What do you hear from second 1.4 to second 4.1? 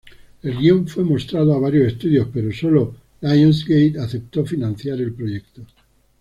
a varios estudios, pero solo Lionsgate